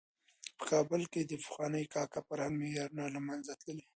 [0.57, 3.85] په کابل کې د پخواني کاکه فرهنګ معیارونه له منځه تللي.